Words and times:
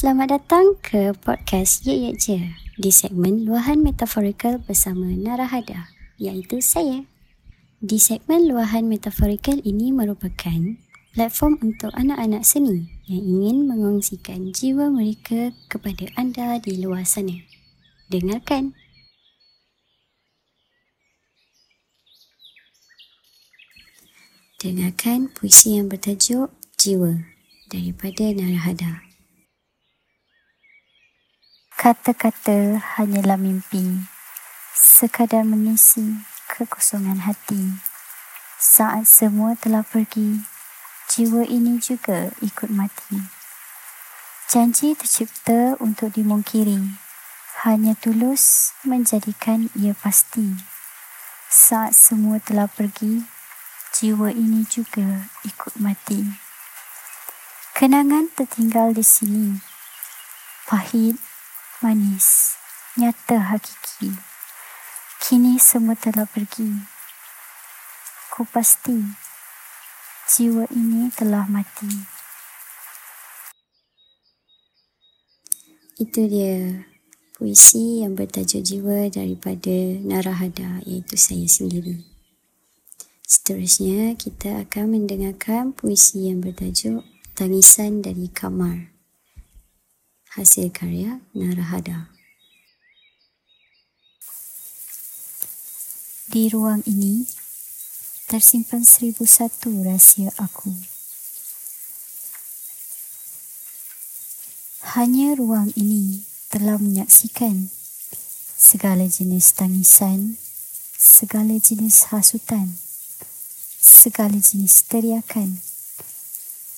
Selamat 0.00 0.40
datang 0.40 0.80
ke 0.80 1.12
podcast 1.12 1.84
Ye 1.84 1.92
Ye 1.92 2.12
Je 2.16 2.56
di 2.80 2.88
segmen 2.88 3.44
Luahan 3.44 3.84
Metaforikal 3.84 4.56
bersama 4.56 5.04
Narahada, 5.12 5.92
iaitu 6.16 6.64
saya. 6.64 7.04
Di 7.84 8.00
segmen 8.00 8.48
Luahan 8.48 8.88
Metaforikal 8.88 9.60
ini 9.60 9.92
merupakan 9.92 10.80
platform 11.12 11.60
untuk 11.60 11.92
anak-anak 11.92 12.48
seni 12.48 12.88
yang 13.12 13.20
ingin 13.28 13.68
mengongsikan 13.68 14.56
jiwa 14.56 14.88
mereka 14.88 15.52
kepada 15.68 16.08
anda 16.16 16.56
di 16.56 16.80
luar 16.80 17.04
sana. 17.04 17.36
Dengarkan. 18.08 18.72
Dengarkan 24.64 25.28
puisi 25.28 25.76
yang 25.76 25.92
bertajuk 25.92 26.48
Jiwa 26.80 27.20
daripada 27.68 28.32
Narahada. 28.32 29.09
Kata-kata 31.80 32.76
hanyalah 32.76 33.40
mimpi, 33.40 34.04
sekadar 34.76 35.48
mengisi 35.48 36.12
kekosongan 36.44 37.24
hati. 37.24 37.80
Saat 38.60 39.08
semua 39.08 39.56
telah 39.56 39.80
pergi, 39.80 40.44
jiwa 41.08 41.40
ini 41.48 41.80
juga 41.80 42.36
ikut 42.44 42.68
mati. 42.68 43.24
Janji 44.52 44.92
tercipta 44.92 45.80
untuk 45.80 46.12
dimungkiri, 46.12 47.00
hanya 47.64 47.96
tulus 47.96 48.76
menjadikan 48.84 49.72
ia 49.72 49.96
pasti. 49.96 50.52
Saat 51.48 51.96
semua 51.96 52.44
telah 52.44 52.68
pergi, 52.68 53.24
jiwa 53.96 54.28
ini 54.36 54.68
juga 54.68 55.32
ikut 55.48 55.80
mati. 55.80 56.28
Kenangan 57.72 58.28
tertinggal 58.36 58.92
di 58.92 59.00
sini, 59.00 59.56
pahit 60.68 61.29
manis, 61.80 62.60
nyata 63.00 63.40
hakiki. 63.40 64.12
Kini 65.24 65.56
semua 65.56 65.96
telah 65.96 66.28
pergi. 66.28 66.68
Ku 68.28 68.44
pasti 68.44 69.00
jiwa 70.28 70.68
ini 70.76 71.08
telah 71.08 71.48
mati. 71.48 71.88
Itu 75.96 76.28
dia 76.28 76.84
puisi 77.40 78.04
yang 78.04 78.12
bertajuk 78.12 78.60
jiwa 78.60 79.08
daripada 79.08 79.76
Narahada 80.04 80.84
iaitu 80.84 81.16
saya 81.16 81.48
sendiri. 81.48 82.04
Seterusnya 83.24 84.20
kita 84.20 84.68
akan 84.68 85.00
mendengarkan 85.00 85.72
puisi 85.72 86.28
yang 86.28 86.44
bertajuk 86.44 87.00
Tangisan 87.32 88.04
dari 88.04 88.28
Kamar 88.28 88.89
hasil 90.30 90.70
karya 90.70 91.18
Narahada. 91.34 92.06
Di 96.30 96.46
ruang 96.46 96.86
ini 96.86 97.26
tersimpan 98.30 98.86
seribu 98.86 99.26
satu 99.26 99.82
rahsia 99.82 100.30
aku. 100.38 100.70
Hanya 104.94 105.34
ruang 105.34 105.74
ini 105.74 106.22
telah 106.46 106.78
menyaksikan 106.78 107.66
segala 108.54 109.10
jenis 109.10 109.50
tangisan, 109.50 110.38
segala 110.94 111.58
jenis 111.58 112.14
hasutan, 112.14 112.78
segala 113.82 114.38
jenis 114.38 114.86
teriakan 114.86 115.58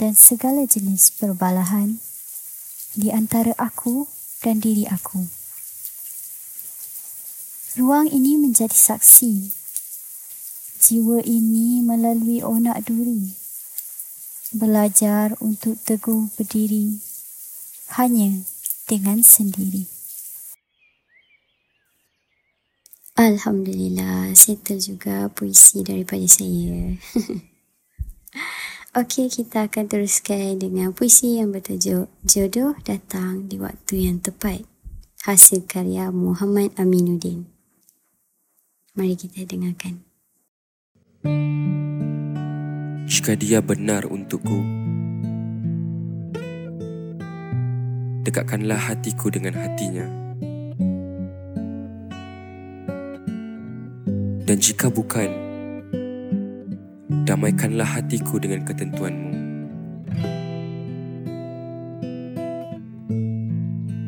dan 0.00 0.16
segala 0.16 0.64
jenis 0.64 1.12
perbalahan 1.12 2.00
di 2.94 3.10
antara 3.10 3.50
aku 3.58 4.06
dan 4.42 4.62
diri 4.62 4.86
aku. 4.86 5.26
Ruang 7.74 8.06
ini 8.06 8.38
menjadi 8.38 8.74
saksi. 8.74 9.50
Jiwa 10.78 11.26
ini 11.26 11.82
melalui 11.82 12.38
onak 12.38 12.86
duri. 12.86 13.34
Belajar 14.54 15.34
untuk 15.42 15.74
teguh 15.82 16.30
berdiri 16.38 17.02
hanya 17.98 18.46
dengan 18.86 19.18
sendiri. 19.26 19.90
Alhamdulillah, 23.14 24.34
settle 24.34 24.78
juga 24.78 25.30
puisi 25.30 25.82
daripada 25.82 26.26
saya. 26.26 26.98
Okey, 28.94 29.26
kita 29.26 29.66
akan 29.66 29.90
teruskan 29.90 30.54
dengan 30.62 30.94
puisi 30.94 31.42
yang 31.42 31.50
bertajuk 31.50 32.06
Jodoh 32.22 32.78
Datang 32.86 33.50
di 33.50 33.58
Waktu 33.58 34.06
Yang 34.06 34.30
Tepat. 34.30 34.62
Hasil 35.26 35.66
karya 35.66 36.14
Muhammad 36.14 36.70
Aminuddin. 36.78 37.42
Mari 38.94 39.18
kita 39.18 39.50
dengarkan. 39.50 39.98
Jika 43.10 43.34
dia 43.34 43.58
benar 43.58 44.06
untukku, 44.06 44.62
dekatkanlah 48.22 48.78
hatiku 48.78 49.26
dengan 49.26 49.58
hatinya. 49.58 50.06
Dan 54.46 54.56
jika 54.62 54.86
bukan, 54.86 55.43
damaikanlah 57.34 57.98
hatiku 57.98 58.38
dengan 58.38 58.62
ketentuanmu. 58.62 59.34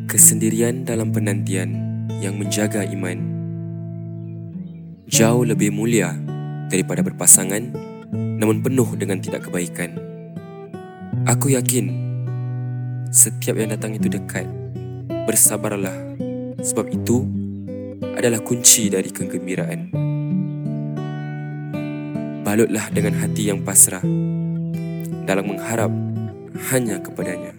Kesendirian 0.07 0.87
dalam 0.87 1.11
penantian 1.11 1.75
yang 2.23 2.39
menjaga 2.39 2.87
iman 2.87 3.19
jauh 5.11 5.43
lebih 5.43 5.75
mulia 5.75 6.15
daripada 6.71 7.03
berpasangan 7.03 7.75
namun 8.15 8.63
penuh 8.63 8.95
dengan 8.95 9.19
tidak 9.19 9.51
kebaikan. 9.51 9.99
Aku 11.27 11.51
yakin 11.51 11.91
setiap 13.11 13.59
yang 13.59 13.75
datang 13.75 13.99
itu 13.99 14.07
dekat. 14.07 14.47
Bersabarlah 15.27 16.15
sebab 16.63 16.95
itu 16.95 17.27
adalah 18.15 18.39
kunci 18.39 18.87
dari 18.87 19.11
kegembiraan 19.11 20.06
balutlah 22.47 22.87
dengan 22.95 23.19
hati 23.19 23.51
yang 23.51 23.67
pasrah 23.67 24.07
dalam 25.27 25.51
mengharap 25.51 25.91
hanya 26.71 27.03
kepadanya. 27.03 27.51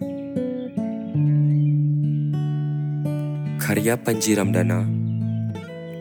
Karya 3.60 4.00
Panji 4.00 4.32
Ramdana 4.32 4.88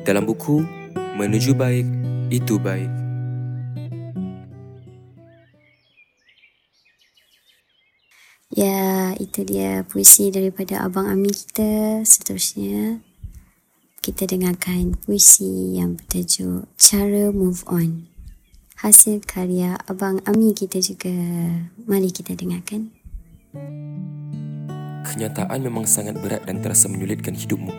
dalam 0.07 0.23
buku 0.23 0.63
Menuju 1.19 1.51
Baik 1.59 1.83
Itu 2.31 2.63
Baik. 2.63 2.87
Ya, 8.55 9.11
itu 9.19 9.43
dia 9.43 9.83
puisi 9.83 10.31
daripada 10.31 10.87
Abang 10.87 11.11
Ami 11.11 11.35
kita. 11.35 12.07
Seterusnya, 12.07 13.03
kita 13.99 14.23
dengarkan 14.23 14.95
puisi 15.03 15.75
yang 15.75 15.99
bertajuk 15.99 16.71
Cara 16.79 17.35
Move 17.35 17.67
On 17.67 18.16
hasil 18.77 19.25
karya 19.25 19.73
Abang 19.89 20.21
Ami 20.29 20.53
kita 20.53 20.77
juga. 20.77 21.09
Mari 21.89 22.13
kita 22.13 22.37
dengarkan. 22.37 22.93
Kenyataan 25.01 25.65
memang 25.65 25.89
sangat 25.89 26.13
berat 26.21 26.45
dan 26.45 26.61
terasa 26.61 26.85
menyulitkan 26.85 27.33
hidupmu. 27.33 27.73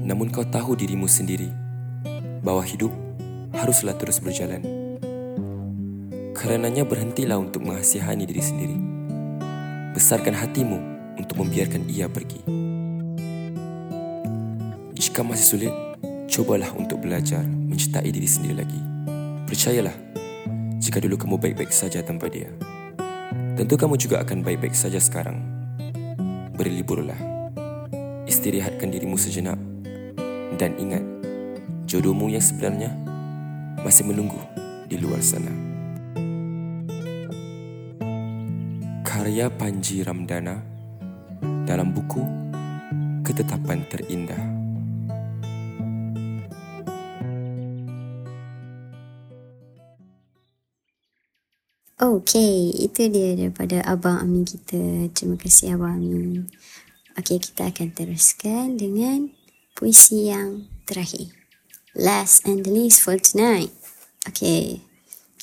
Namun 0.00 0.32
kau 0.32 0.48
tahu 0.48 0.80
dirimu 0.80 1.04
sendiri 1.04 1.52
bahawa 2.40 2.64
hidup 2.64 2.88
haruslah 3.52 3.92
terus 4.00 4.16
berjalan. 4.16 4.64
Karenanya 6.32 6.88
berhentilah 6.88 7.36
untuk 7.36 7.68
menghasihani 7.68 8.24
diri 8.24 8.40
sendiri. 8.40 8.76
Besarkan 9.92 10.32
hatimu 10.32 10.78
untuk 11.20 11.36
membiarkan 11.36 11.84
ia 11.84 12.08
pergi. 12.08 12.40
Jika 14.96 15.20
masih 15.20 15.44
sulit, 15.44 15.74
Cobalah 16.30 16.70
untuk 16.78 17.02
belajar 17.02 17.42
mencintai 17.42 18.06
diri 18.06 18.30
sendiri 18.30 18.62
lagi. 18.62 18.78
Percayalah, 19.50 19.92
jika 20.78 21.02
dulu 21.02 21.18
kamu 21.18 21.42
baik-baik 21.42 21.74
saja 21.74 22.06
tanpa 22.06 22.30
dia. 22.30 22.46
Tentu 23.58 23.74
kamu 23.74 23.98
juga 23.98 24.22
akan 24.22 24.46
baik-baik 24.46 24.70
saja 24.70 25.02
sekarang. 25.02 25.42
Berliburlah. 26.54 27.18
Istirahatkan 28.30 28.94
dirimu 28.94 29.18
sejenak. 29.18 29.58
Dan 30.54 30.78
ingat, 30.78 31.02
jodohmu 31.90 32.30
yang 32.30 32.46
sebenarnya 32.46 32.94
masih 33.82 34.06
menunggu 34.06 34.38
di 34.86 35.02
luar 35.02 35.18
sana. 35.26 35.50
Karya 39.02 39.50
Panji 39.50 40.06
Ramdana 40.06 40.62
dalam 41.66 41.90
buku 41.90 42.22
Ketetapan 43.26 43.82
Terindah. 43.90 44.59
Okay, 52.00 52.72
itu 52.80 53.12
dia 53.12 53.36
daripada 53.36 53.84
Abang 53.84 54.24
Amin 54.24 54.48
kita. 54.48 55.12
Terima 55.12 55.36
kasih 55.36 55.76
Abang 55.76 56.00
Amin. 56.00 56.48
Okay, 57.12 57.36
kita 57.36 57.68
akan 57.68 57.92
teruskan 57.92 58.80
dengan 58.80 59.28
puisi 59.76 60.32
yang 60.32 60.64
terakhir. 60.88 61.28
Last 61.92 62.48
and 62.48 62.64
the 62.64 62.72
least 62.72 63.04
for 63.04 63.20
tonight. 63.20 63.68
Okay, 64.24 64.80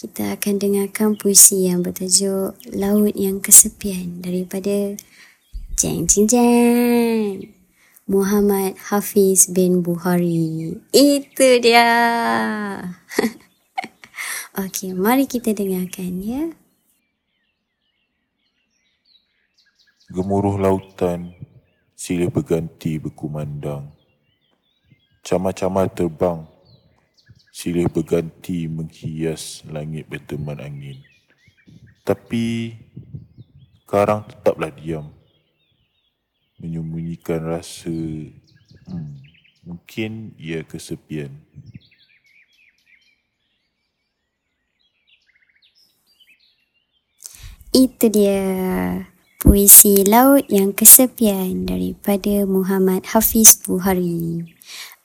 kita 0.01 0.33
akan 0.33 0.57
dengarkan 0.57 1.13
puisi 1.13 1.69
yang 1.69 1.85
bertajuk 1.85 2.57
Laut 2.73 3.13
yang 3.13 3.37
Kesepian 3.37 4.25
daripada 4.25 4.97
Jeng 5.77 6.09
Jeng 6.09 6.25
Jeng. 6.25 7.53
Muhammad 8.09 8.73
Hafiz 8.89 9.45
bin 9.45 9.85
Buhari. 9.85 10.73
Itu 10.89 11.61
dia. 11.61 11.85
Okey, 14.57 14.89
mari 14.97 15.29
kita 15.29 15.53
dengarkan 15.53 16.17
ya. 16.17 16.49
Gemuruh 20.09 20.57
lautan 20.57 21.29
silih 21.93 22.33
berganti 22.33 22.97
berkumandang. 22.97 23.93
Camar-camar 25.21 25.93
terbang 25.93 26.49
silih 27.53 27.85
berganti 27.85 28.65
menghias 28.65 29.61
langit 29.69 30.09
berteman 30.09 30.57
angin. 30.57 31.05
Tapi 32.01 32.73
karang 33.85 34.25
tetaplah 34.25 34.73
diam. 34.73 35.13
Menyembunyikan 36.57 37.45
rasa 37.45 37.93
hmm, 38.89 39.21
mungkin 39.69 40.33
ia 40.41 40.65
kesepian. 40.65 41.45
Itu 47.77 48.09
dia 48.09 48.41
puisi 49.37 50.01
Laut 50.01 50.49
yang 50.49 50.73
Kesepian 50.73 51.69
daripada 51.69 52.49
Muhammad 52.49 53.05
Hafiz 53.13 53.53
Buhari. 53.53 54.49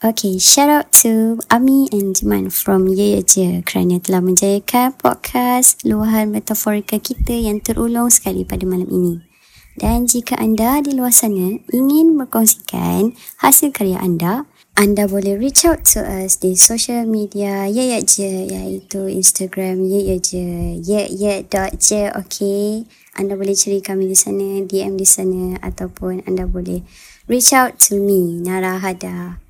Okay, 0.00 0.40
shout 0.40 0.72
out 0.72 0.88
to 1.04 1.36
Ami 1.52 1.92
and 1.92 2.16
Jiman 2.16 2.48
from 2.48 2.88
Ye 2.88 3.20
Ye 3.20 3.20
Je 3.28 3.48
kerana 3.60 4.00
telah 4.00 4.24
menjayakan 4.24 4.96
podcast 4.96 5.84
luahan 5.84 6.32
metaforika 6.32 6.96
kita 6.96 7.36
yang 7.36 7.60
terulung 7.60 8.08
sekali 8.08 8.40
pada 8.48 8.64
malam 8.64 8.88
ini. 8.88 9.31
Dan 9.72 10.04
jika 10.04 10.36
anda 10.36 10.84
di 10.84 10.92
luar 10.92 11.12
sana 11.12 11.56
ingin 11.72 12.20
berkongsikan 12.20 13.16
hasil 13.40 13.72
karya 13.72 13.96
anda, 13.96 14.44
anda 14.76 15.04
boleh 15.04 15.36
reach 15.36 15.68
out 15.68 15.84
to 15.84 16.00
us 16.00 16.40
di 16.40 16.56
social 16.56 17.04
media 17.04 17.68
ye 17.68 17.92
ye 17.92 18.00
je 18.04 18.48
iaitu 18.48 19.08
Instagram 19.08 19.84
ye 19.84 20.12
ye 20.12 20.16
je 20.16 20.44
ye 20.80 21.00
ye 21.12 21.44
dot 21.44 21.76
je 21.76 22.08
okay 22.12 22.84
anda 23.16 23.36
boleh 23.36 23.52
cari 23.52 23.84
kami 23.84 24.08
di 24.08 24.16
sana 24.16 24.64
DM 24.64 24.96
di 24.96 25.04
sana 25.04 25.60
ataupun 25.60 26.24
anda 26.24 26.48
boleh 26.48 26.80
reach 27.28 27.52
out 27.52 27.76
to 27.76 28.00
me 28.00 28.40
Nara 28.40 28.80
Hada. 28.80 29.44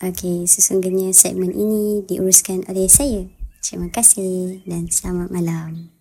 Okay 0.00 0.48
sesungguhnya 0.48 1.12
segmen 1.12 1.52
ini 1.52 2.00
diuruskan 2.08 2.64
oleh 2.68 2.88
saya. 2.88 3.28
Terima 3.60 3.92
kasih 3.92 4.64
dan 4.64 4.88
selamat 4.88 5.28
malam 5.28 5.91